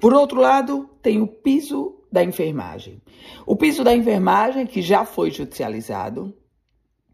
Por 0.00 0.14
outro 0.14 0.40
lado, 0.40 0.88
tem 1.02 1.20
o 1.20 1.26
piso 1.26 1.95
da 2.16 2.24
enfermagem. 2.24 3.02
O 3.44 3.54
piso 3.54 3.84
da 3.84 3.94
enfermagem, 3.94 4.66
que 4.66 4.80
já 4.80 5.04
foi 5.04 5.30
judicializado, 5.30 6.34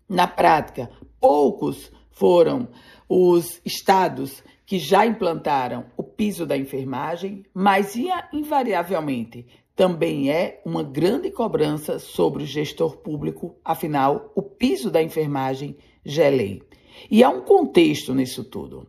na 0.08 0.28
prática, 0.28 0.88
poucos 1.18 1.90
foram 2.12 2.68
os 3.08 3.60
estados 3.64 4.44
que 4.64 4.78
já 4.78 5.04
implantaram 5.04 5.86
o 5.96 6.04
piso 6.04 6.46
da 6.46 6.56
enfermagem, 6.56 7.44
mas 7.52 7.96
invariavelmente 8.32 9.44
também 9.74 10.30
é 10.30 10.62
uma 10.64 10.84
grande 10.84 11.32
cobrança 11.32 11.98
sobre 11.98 12.44
o 12.44 12.46
gestor 12.46 12.98
público, 12.98 13.56
afinal, 13.64 14.30
o 14.36 14.42
piso 14.42 14.88
da 14.88 15.02
enfermagem 15.02 15.76
já 16.04 16.26
é 16.26 16.30
lei. 16.30 16.62
E 17.10 17.24
há 17.24 17.28
um 17.28 17.40
contexto 17.40 18.14
nisso 18.14 18.44
tudo. 18.44 18.86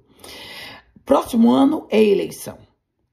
Próximo 1.04 1.50
ano 1.50 1.88
é 1.90 2.04
eleição. 2.04 2.60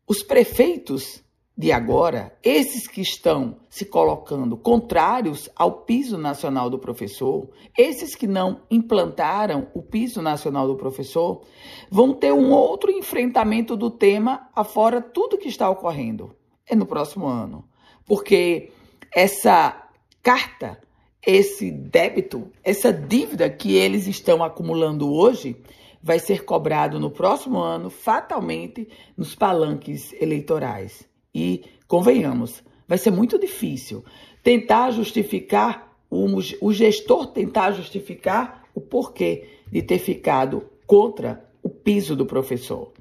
Os 0.07 0.23
prefeitos 0.23 1.25
de 1.61 1.72
agora, 1.72 2.34
esses 2.42 2.89
que 2.89 3.03
estão 3.03 3.56
se 3.69 3.84
colocando 3.84 4.56
contrários 4.56 5.50
ao 5.55 5.83
piso 5.83 6.17
nacional 6.17 6.70
do 6.70 6.78
professor, 6.78 7.50
esses 7.77 8.14
que 8.14 8.27
não 8.27 8.62
implantaram 8.70 9.69
o 9.75 9.83
piso 9.83 10.22
nacional 10.22 10.67
do 10.67 10.75
professor, 10.75 11.42
vão 11.91 12.14
ter 12.14 12.33
um 12.33 12.50
outro 12.50 12.91
enfrentamento 12.91 13.77
do 13.77 13.91
tema 13.91 14.48
afora 14.56 15.02
tudo 15.02 15.36
que 15.36 15.48
está 15.48 15.69
ocorrendo. 15.69 16.34
É 16.67 16.75
no 16.75 16.86
próximo 16.86 17.27
ano. 17.27 17.69
Porque 18.06 18.72
essa 19.14 19.86
carta, 20.22 20.80
esse 21.27 21.70
débito, 21.70 22.50
essa 22.64 22.91
dívida 22.91 23.50
que 23.50 23.77
eles 23.77 24.06
estão 24.06 24.42
acumulando 24.42 25.12
hoje, 25.12 25.62
vai 26.02 26.19
ser 26.19 26.47
cobrado 26.47 26.98
no 26.98 27.11
próximo 27.11 27.58
ano, 27.58 27.91
fatalmente, 27.91 28.89
nos 29.14 29.34
palanques 29.34 30.14
eleitorais. 30.14 31.09
E, 31.34 31.64
convenhamos, 31.86 32.62
vai 32.86 32.98
ser 32.98 33.11
muito 33.11 33.39
difícil 33.39 34.05
tentar 34.42 34.91
justificar, 34.91 35.97
o 36.11 36.73
gestor 36.73 37.28
tentar 37.28 37.73
justificar 37.73 38.64
o 38.75 38.81
porquê 38.81 39.48
de 39.70 39.83
ter 39.83 39.98
ficado 39.98 40.64
contra 40.86 41.45
o 41.62 41.69
piso 41.69 42.17
do 42.17 42.27
professor. 42.27 42.92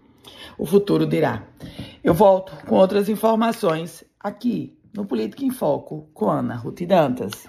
O 0.57 0.66
futuro 0.66 1.05
dirá. 1.05 1.47
Eu 2.03 2.13
volto 2.13 2.53
com 2.67 2.75
outras 2.75 3.09
informações 3.09 4.03
aqui 4.19 4.78
no 4.94 5.06
Política 5.06 5.44
em 5.44 5.51
Foco 5.51 6.09
com 6.13 6.29
Ana 6.29 6.56
Ruth 6.56 6.81
Dantas. 6.81 7.47